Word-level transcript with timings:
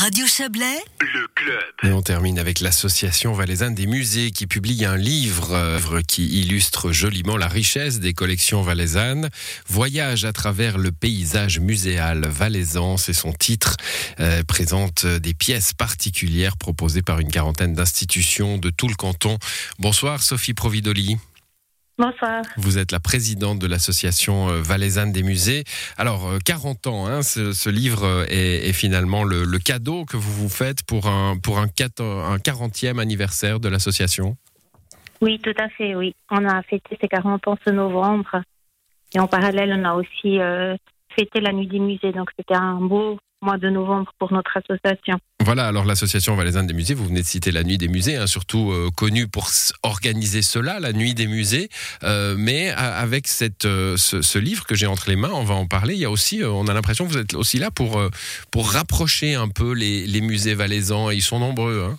Radio 0.00 0.26
Chablais, 0.26 0.82
le 0.98 1.28
club. 1.34 1.62
Et 1.82 1.92
on 1.92 2.00
termine 2.00 2.38
avec 2.38 2.60
l'association 2.60 3.34
valaisanne 3.34 3.74
des 3.74 3.86
musées 3.86 4.30
qui 4.30 4.46
publie 4.46 4.86
un 4.86 4.96
livre, 4.96 5.52
euh, 5.52 5.76
œuvre 5.76 6.00
qui 6.00 6.40
illustre 6.40 6.90
joliment 6.90 7.36
la 7.36 7.48
richesse 7.48 8.00
des 8.00 8.14
collections 8.14 8.62
valaisannes. 8.62 9.28
Voyage 9.68 10.24
à 10.24 10.32
travers 10.32 10.78
le 10.78 10.90
paysage 10.90 11.60
muséal 11.60 12.26
valaisan, 12.26 12.96
c'est 12.96 13.12
son 13.12 13.34
titre, 13.34 13.76
euh, 14.20 14.42
présente 14.42 15.04
des 15.04 15.34
pièces 15.34 15.74
particulières 15.74 16.56
proposées 16.56 17.02
par 17.02 17.20
une 17.20 17.30
quarantaine 17.30 17.74
d'institutions 17.74 18.56
de 18.56 18.70
tout 18.70 18.88
le 18.88 18.94
canton. 18.94 19.36
Bonsoir 19.78 20.22
Sophie 20.22 20.54
Providoli. 20.54 21.18
Bonsoir. 22.00 22.42
Vous 22.56 22.78
êtes 22.78 22.92
la 22.92 22.98
présidente 23.00 23.58
de 23.58 23.66
l'association 23.66 24.48
euh, 24.48 24.62
valaisanne 24.62 25.12
des 25.12 25.22
musées. 25.22 25.64
Alors, 25.98 26.26
euh, 26.26 26.38
40 26.42 26.86
ans, 26.86 27.06
hein, 27.06 27.20
ce, 27.22 27.52
ce 27.52 27.68
livre 27.68 28.04
euh, 28.04 28.24
est, 28.30 28.68
est 28.68 28.72
finalement 28.72 29.22
le, 29.22 29.44
le 29.44 29.58
cadeau 29.58 30.06
que 30.06 30.16
vous 30.16 30.32
vous 30.32 30.48
faites 30.48 30.82
pour 30.82 31.08
un, 31.08 31.36
pour 31.36 31.58
un, 31.58 31.66
quat- 31.66 32.00
un 32.00 32.38
40e 32.38 32.98
anniversaire 32.98 33.60
de 33.60 33.68
l'association? 33.68 34.38
Oui, 35.20 35.38
tout 35.40 35.52
à 35.58 35.68
fait, 35.68 35.94
oui. 35.94 36.14
On 36.30 36.46
a 36.48 36.62
fêté 36.62 36.96
ses 36.98 37.06
40 37.08 37.46
ans 37.48 37.58
ce 37.66 37.70
novembre. 37.70 38.40
Et 39.14 39.20
en 39.20 39.26
parallèle, 39.26 39.74
on 39.78 39.84
a 39.84 39.92
aussi 39.92 40.40
euh, 40.40 40.74
fêté 41.14 41.40
la 41.40 41.52
nuit 41.52 41.66
des 41.66 41.80
musées. 41.80 42.12
Donc, 42.12 42.30
c'était 42.34 42.54
un 42.54 42.76
beau 42.80 43.18
mois 43.42 43.58
de 43.58 43.68
novembre 43.68 44.12
pour 44.18 44.32
notre 44.32 44.56
association. 44.56 45.18
Voilà, 45.42 45.66
alors 45.66 45.84
l'association 45.84 46.34
valaisanne 46.34 46.66
des 46.66 46.74
musées, 46.74 46.94
vous 46.94 47.06
venez 47.06 47.22
de 47.22 47.26
citer 47.26 47.50
la 47.50 47.62
nuit 47.64 47.78
des 47.78 47.88
musées, 47.88 48.16
hein, 48.16 48.26
surtout 48.26 48.70
euh, 48.70 48.90
connue 48.94 49.26
pour 49.26 49.48
organiser 49.82 50.42
cela, 50.42 50.80
la 50.80 50.92
nuit 50.92 51.14
des 51.14 51.26
musées. 51.26 51.70
Euh, 52.04 52.34
mais 52.38 52.70
avec 52.70 53.26
cette, 53.26 53.64
euh, 53.64 53.96
ce, 53.96 54.38
livre 54.38 54.66
que 54.66 54.74
j'ai 54.74 54.86
entre 54.86 55.08
les 55.08 55.16
mains, 55.16 55.32
on 55.32 55.44
va 55.44 55.54
en 55.54 55.66
parler. 55.66 55.94
Il 55.94 56.00
y 56.00 56.04
a 56.04 56.10
aussi, 56.10 56.42
on 56.44 56.66
a 56.66 56.74
l'impression 56.74 57.06
que 57.06 57.12
vous 57.12 57.18
êtes 57.18 57.34
aussi 57.34 57.58
là 57.58 57.70
pour, 57.70 58.00
pour 58.50 58.70
rapprocher 58.70 59.34
un 59.34 59.48
peu 59.48 59.72
les, 59.72 60.06
les 60.06 60.20
musées 60.20 60.54
valaisans. 60.54 61.10
Et 61.10 61.16
ils 61.16 61.22
sont 61.22 61.38
nombreux. 61.38 61.86
Hein. 61.90 61.96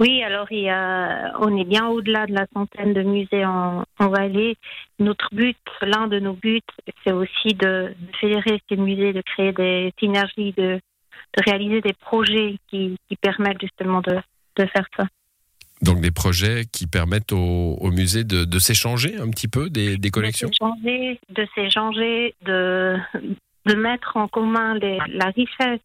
Oui, 0.00 0.22
alors, 0.22 0.48
il 0.50 0.64
y 0.64 0.68
a, 0.68 1.34
on 1.38 1.56
est 1.56 1.64
bien 1.64 1.86
au-delà 1.86 2.26
de 2.26 2.34
la 2.34 2.46
centaine 2.52 2.92
de 2.94 3.02
musées 3.02 3.44
en, 3.44 3.84
en 4.00 4.08
Valais. 4.08 4.56
Notre 4.98 5.28
but, 5.32 5.56
l'un 5.82 6.08
de 6.08 6.18
nos 6.18 6.32
buts, 6.32 6.60
c'est 7.04 7.12
aussi 7.12 7.54
de, 7.54 7.94
de 7.96 8.16
fédérer 8.20 8.60
ces 8.68 8.76
musées, 8.76 9.12
de 9.12 9.22
créer 9.22 9.52
des 9.52 9.92
synergies, 10.00 10.52
de, 10.56 10.80
de 11.36 11.42
réaliser 11.44 11.80
des 11.80 11.92
projets 11.92 12.56
qui, 12.68 12.96
qui 13.08 13.16
permettent 13.16 13.60
justement 13.60 14.00
de, 14.00 14.16
de 14.56 14.66
faire 14.66 14.86
ça. 14.96 15.04
Donc 15.82 16.00
des 16.00 16.10
projets 16.10 16.64
qui 16.72 16.86
permettent 16.86 17.32
aux, 17.32 17.76
aux 17.80 17.90
musées 17.90 18.24
de, 18.24 18.58
s'échanger 18.58 19.16
un 19.18 19.28
petit 19.30 19.48
peu 19.48 19.70
des, 19.70 19.96
des 19.96 20.10
collections? 20.10 20.48
De 20.48 20.54
s'échanger, 20.54 21.20
de 21.28 21.46
s'échanger, 21.54 22.34
de, 22.44 22.96
de 23.66 23.74
mettre 23.74 24.16
en 24.16 24.26
commun 24.26 24.74
les- 24.74 24.98
la 25.08 25.26
richesse, 25.26 25.80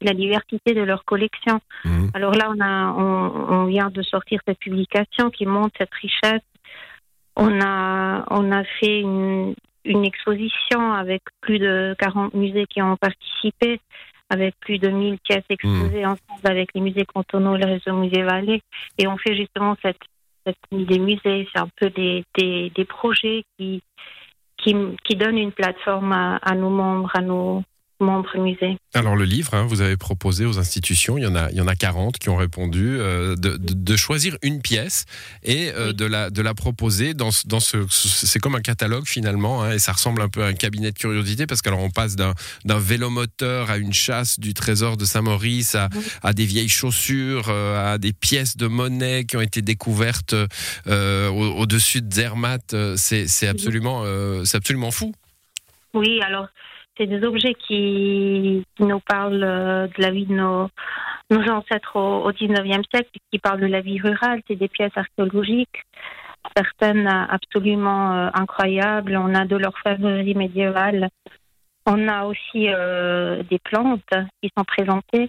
la 0.00 0.12
diversité 0.12 0.74
de 0.74 0.82
leurs 0.82 1.04
collections. 1.04 1.60
Mhm. 1.84 2.10
Alors 2.14 2.32
là, 2.32 2.50
on, 2.54 2.60
a, 2.60 2.92
on, 2.92 3.62
on 3.62 3.64
vient 3.64 3.90
de 3.90 4.02
sortir 4.02 4.40
cette 4.46 4.58
publication 4.58 5.30
qui 5.30 5.46
montre 5.46 5.74
cette 5.78 5.94
richesse. 5.94 6.42
On 7.36 7.60
a, 7.60 8.24
on 8.30 8.50
a 8.52 8.64
fait 8.64 9.00
une, 9.00 9.54
une 9.84 10.04
exposition 10.04 10.92
avec 10.92 11.22
plus 11.40 11.58
de 11.58 11.94
40 11.98 12.34
musées 12.34 12.66
qui 12.66 12.82
ont 12.82 12.96
participé, 12.96 13.80
avec 14.30 14.54
plus 14.60 14.78
de 14.78 14.88
1000 14.88 15.18
pièces 15.20 15.44
exposées 15.48 16.04
ensemble 16.04 16.44
avec 16.44 16.70
les 16.74 16.80
musées 16.80 17.04
cantonaux, 17.04 17.56
le 17.56 17.66
réseau 17.66 17.92
Musée 17.92 18.22
Valais. 18.22 18.60
Et 18.98 19.06
on 19.06 19.16
fait 19.16 19.36
justement 19.36 19.76
cette, 19.82 20.00
cette 20.44 20.56
des 20.72 20.98
musées. 20.98 21.48
C'est 21.52 21.60
un 21.60 21.68
peu 21.76 21.90
des, 21.90 22.24
des, 22.36 22.70
des 22.74 22.84
projets 22.84 23.44
qui, 23.56 23.82
qui, 24.56 24.74
qui 25.04 25.16
donnent 25.16 25.38
une 25.38 25.52
plateforme 25.52 26.12
à, 26.12 26.36
à 26.42 26.54
nos 26.54 26.70
membres, 26.70 27.10
à 27.14 27.20
nos 27.20 27.62
Alors 28.94 29.16
le 29.16 29.24
livre, 29.24 29.54
hein, 29.54 29.64
vous 29.66 29.80
avez 29.80 29.96
proposé 29.96 30.44
aux 30.44 30.58
institutions, 30.58 31.16
il 31.16 31.24
y 31.24 31.26
en 31.26 31.34
a, 31.34 31.50
il 31.50 31.56
y 31.56 31.60
en 31.62 31.66
a 31.66 31.74
40 31.74 32.18
qui 32.18 32.28
ont 32.28 32.36
répondu, 32.36 32.96
euh, 32.98 33.36
de, 33.36 33.56
de- 33.56 33.72
de 33.74 33.96
choisir 33.96 34.36
une 34.42 34.60
pièce 34.60 35.04
et 35.42 35.70
euh, 35.70 35.92
de, 35.94 36.04
la, 36.04 36.28
de 36.30 36.42
la 36.42 36.52
proposer 36.54 37.14
dans, 37.14 37.30
dans 37.46 37.60
ce... 37.60 37.86
ce- 37.88 38.26
C'est 38.26 38.38
comme 38.38 38.54
un 38.54 38.60
catalogue 38.60 39.06
finalement, 39.06 39.62
hein, 39.62 39.72
et 39.72 39.78
ça 39.78 39.92
ressemble 39.92 40.20
un 40.20 40.28
peu 40.28 40.42
à 40.44 40.46
un 40.48 40.52
cabinet 40.52 40.92
de 40.92 40.98
curiosité, 40.98 41.46
parce 41.46 41.62
qu'alors 41.62 41.80
on 41.80 41.90
passe 41.90 42.16
d'un 42.16 42.34
vélomoteur 42.78 43.70
à 43.70 43.78
une 43.78 43.92
chasse 43.94 44.38
du 44.38 44.52
trésor 44.54 44.96
de 44.96 45.04
Saint-Maurice, 45.04 45.74
à, 45.74 45.88
à 46.22 46.32
des 46.32 46.44
vieilles 46.44 46.68
chaussures, 46.68 47.46
euh, 47.48 47.94
à 47.94 47.98
des 47.98 48.12
pièces 48.12 48.56
de 48.56 48.66
monnaie 48.66 49.24
qui 49.24 49.36
ont 49.36 49.40
été 49.40 49.62
découvertes 49.62 50.34
euh, 50.86 51.28
au- 51.30 51.60
au-dessus 51.62 52.02
de 52.02 52.12
Zermatt. 52.12 52.74
C'est 52.96 53.26
absolument, 53.48 54.04
c'est 54.44 54.56
absolument 54.58 54.90
fou. 54.90 55.14
Oui, 55.94 56.20
alors 56.22 56.46
c'est 56.96 57.06
des 57.06 57.24
objets 57.24 57.54
qui, 57.54 58.64
nous 58.78 59.00
parlent 59.00 59.44
euh, 59.44 59.86
de 59.86 60.02
la 60.02 60.10
vie 60.10 60.26
de 60.26 60.34
nos, 60.34 60.68
ancêtres 61.30 61.96
au, 61.96 62.24
au 62.24 62.32
19e 62.32 62.84
siècle, 62.90 63.10
qui 63.30 63.38
parlent 63.38 63.60
de 63.60 63.66
la 63.66 63.80
vie 63.80 64.00
rurale. 64.00 64.40
C'est 64.48 64.56
des 64.56 64.68
pièces 64.68 64.96
archéologiques, 64.96 65.82
certaines 66.56 67.06
absolument 67.06 68.14
euh, 68.14 68.28
incroyables. 68.34 69.16
On 69.16 69.34
a 69.34 69.44
de 69.44 69.56
l'orfèvrerie 69.56 70.34
médiévale. 70.34 71.08
On 71.86 72.08
a 72.08 72.24
aussi 72.24 72.68
euh, 72.68 73.42
des 73.44 73.58
plantes 73.58 74.02
qui 74.42 74.50
sont 74.56 74.64
présentées. 74.64 75.28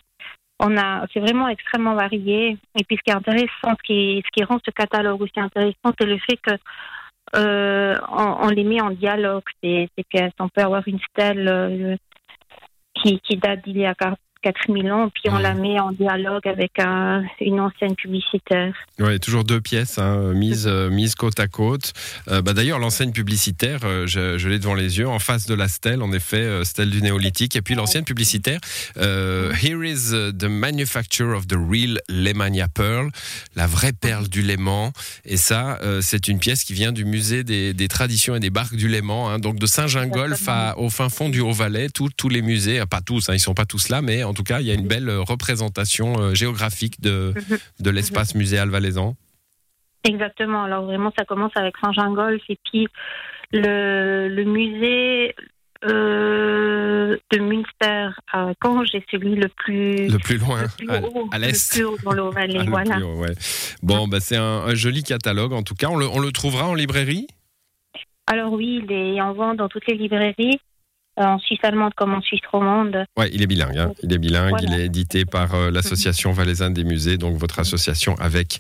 On 0.60 0.76
a, 0.76 1.06
c'est 1.14 1.20
vraiment 1.20 1.48
extrêmement 1.50 1.94
varié. 1.94 2.58
Et 2.80 2.84
puis, 2.84 2.98
ce 2.98 3.02
qui 3.04 3.12
est 3.12 3.16
intéressant, 3.16 3.76
ce 3.78 3.84
qui 3.84 4.44
rend 4.44 4.58
ce 4.66 4.72
catalogue 4.72 5.22
aussi 5.22 5.40
intéressant, 5.40 5.94
c'est 6.00 6.08
le 6.08 6.18
fait 6.18 6.38
que 6.38 6.56
euh, 7.36 7.96
on, 8.10 8.46
on 8.46 8.48
les 8.50 8.64
met 8.64 8.82
en 8.82 8.92
dialogue, 8.92 9.44
ces, 9.62 9.90
ces 9.98 10.04
pièces. 10.04 10.34
On 10.40 10.50
peut 10.50 10.62
avoir 10.62 10.88
une 10.88 11.00
stèle 11.12 11.48
euh, 11.48 11.96
qui, 12.96 13.20
qui 13.20 13.38
date 13.38 13.64
d'il 13.64 13.78
y 13.78 13.86
a 13.86 13.96
4000 14.42 14.92
ans, 14.92 15.10
puis 15.14 15.24
on 15.32 15.38
la 15.38 15.54
met 15.54 15.80
en 15.80 15.92
dialogue 15.92 16.48
avec 16.48 16.72
un- 16.80 17.24
une 17.42 17.60
ancienne 17.60 17.96
publicitaire. 17.96 18.74
Oui, 19.00 19.20
toujours 19.20 19.44
deux 19.44 19.62
pièces 19.62 19.98
hein, 19.98 20.34
mises, 20.34 20.68
euh, 20.68 20.90
mises 20.90 21.16
côte 21.16 21.40
à 21.40 21.48
côte. 21.48 21.94
Euh, 22.30 22.42
bah, 22.42 22.54
D'ailleurs, 22.54 22.80
l'enseigne 22.80 23.12
publicitaire, 23.12 23.80
euh, 23.84 24.08
je, 24.08 24.38
je 24.38 24.50
l'ai 24.50 24.60
devant 24.60 24.74
les 24.74 24.98
yeux, 25.00 25.08
en 25.08 25.20
face 25.20 25.46
de 25.46 25.54
la 25.54 25.68
stèle, 25.68 26.02
en 26.02 26.12
effet, 26.12 26.64
stèle 26.66 26.90
du 26.90 27.02
néolithique. 27.02 27.56
Et 27.56 27.62
puis 27.62 27.76
l'ancienne 27.76 28.04
publicitaire, 28.06 28.60
Here 28.96 29.84
is 29.84 30.12
the 30.38 30.46
manufacture 30.50 31.36
of 31.36 31.48
the 31.48 31.56
real 31.58 32.00
Lemania 32.10 32.68
Pearl, 32.68 33.10
la 33.56 33.68
vraie 33.68 33.94
perle 33.94 34.28
du 34.28 34.42
Léman. 34.42 34.92
Et 35.26 35.38
ça, 35.38 35.80
c'est 36.02 36.28
une 36.28 36.40
pièce 36.40 36.64
qui 36.64 36.74
vient 36.74 36.92
du 36.92 37.06
musée 37.06 37.44
des, 37.44 37.74
des 37.74 37.88
traditions 37.88 38.36
et 38.36 38.40
des 38.40 38.50
barques 38.50 38.76
du 38.76 38.88
Léman, 38.88 39.30
hein, 39.30 39.40
donc 39.40 39.60
de 39.60 39.66
Saint-Gingolph 39.66 40.48
à- 40.48 40.78
au 40.78 40.90
fin 40.90 41.10
fond 41.10 41.30
du 41.30 41.40
Haut-Valais. 41.42 41.90
Tous- 41.90 42.10
les 42.30 42.42
musées, 42.42 42.82
euh, 42.82 42.86
pas 42.86 43.00
tous, 43.00 43.30
hein, 43.30 43.34
ils 43.36 43.40
sont 43.40 43.54
pas 43.54 43.66
tous 43.66 43.88
là, 43.88 44.02
mais 44.02 44.24
en 44.28 44.34
tout 44.34 44.44
cas, 44.44 44.60
il 44.62 44.68
y 44.68 44.72
a 44.72 44.76
une 44.76 44.88
belle 44.88 45.10
euh, 45.10 45.22
représentation 45.22 46.20
euh, 46.20 46.34
géographique 46.34 47.02
de, 47.02 47.34
Mhm. 47.36 47.58
de 47.80 47.90
l'espace 47.90 48.36
muséal 48.36 48.70
valaisan. 48.70 49.16
Exactement. 50.04 50.64
Alors 50.64 50.84
vraiment, 50.86 51.12
ça 51.18 51.26
commence 51.26 51.52
avec 51.56 51.76
Saint-Gingolph 51.84 52.44
et 52.50 52.58
puis 52.66 52.88
le, 53.52 54.28
le 54.30 54.44
musée 54.44 55.36
euh, 55.86 57.18
de 57.32 57.40
Münster 57.40 58.10
à 58.32 58.52
Caen, 58.64 58.84
c'est 58.92 59.04
celui 59.12 59.36
le 59.36 59.48
plus, 59.48 60.08
Le 60.08 60.18
plus 60.18 60.38
loin, 60.38 60.64
le 60.64 60.68
plus 60.78 60.90
à, 60.90 61.02
haut, 61.02 61.30
à 61.32 61.38
le 61.40 61.46
l'est. 61.48 61.80
dans 62.04 62.12
le. 62.14 62.30
Ah, 62.36 62.48
le 62.48 62.70
voilà. 62.70 63.00
haut, 63.06 63.20
ouais. 63.20 63.34
Bon, 63.84 64.08
bah, 64.08 64.20
c'est 64.20 64.38
un, 64.38 64.64
un 64.66 64.76
joli 64.76 65.04
catalogue 65.04 65.54
en 65.54 65.64
tout 65.64 65.76
cas. 65.76 65.88
On 65.90 65.98
le, 65.98 66.08
on 66.08 66.20
le 66.20 66.32
trouvera 66.32 66.68
en 66.68 66.74
librairie? 66.74 67.28
Alors 68.28 68.52
oui, 68.54 68.82
il 68.84 68.92
est 68.92 69.22
en 69.22 69.34
vente 69.34 69.58
dans 69.58 69.70
toutes 69.70 69.88
les 69.88 69.96
librairies, 69.96 70.60
en 71.18 71.40
Suisse 71.40 71.60
allemande 71.64 71.94
comme 71.96 72.14
en 72.14 72.22
Suisse 72.22 72.42
romande. 72.52 73.06
Ouais, 73.18 73.30
il 73.34 73.42
est 73.42 73.48
bilingue. 73.48 73.78
hein. 73.78 73.92
Il 74.04 74.14
est 74.14 74.18
bilingue. 74.18 74.52
Voilà. 74.52 74.68
Il 74.76 74.80
est 74.82 74.86
édité 74.86 75.26
par 75.26 75.56
euh, 75.56 75.72
l'association 75.72 76.32
valaisanne 76.32 76.74
des 76.74 76.84
musées, 76.84 77.18
donc 77.18 77.38
votre 77.38 77.60
association 77.60 78.16
avec 78.20 78.60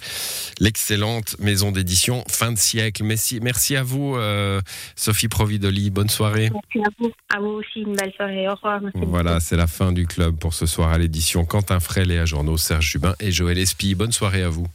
l'excellente 0.60 1.36
maison 1.40 1.72
d'édition 1.72 2.24
fin 2.30 2.52
de 2.52 2.58
siècle. 2.58 3.04
Merci, 3.04 3.40
merci 3.42 3.76
à 3.76 3.84
vous, 3.84 4.16
euh, 4.16 4.60
Sophie 4.96 5.28
Providoli. 5.28 5.90
Bonne 5.90 6.10
soirée. 6.10 6.50
Merci 6.52 6.88
à 6.88 6.90
vous. 7.00 7.12
À 7.36 7.40
vous 7.40 7.48
aussi, 7.60 7.82
une 7.82 7.96
belle 7.96 8.14
soirée. 8.16 8.48
Au 8.48 8.56
revoir. 8.56 8.82
Merci 8.82 9.00
Voilà, 9.04 9.40
c'est 9.40 9.58
la 9.58 9.68
fin 9.68 9.92
du 9.92 10.08
club 10.08 10.36
pour 10.38 10.54
ce 10.54 10.66
soir 10.66 10.90
à 10.90 10.98
l'édition. 10.98 11.46
Quentin 11.46 11.80
Frel 11.80 12.12
et 12.12 12.20
à 12.20 12.26
journaux, 12.26 12.58
Serge 12.58 12.90
Jubin 12.92 13.14
et 13.20 13.32
Joël 13.32 13.58
Espy. 13.58 13.96
Bonne 13.96 14.12
soirée 14.12 14.44
à 14.44 14.50
vous. 14.50 14.68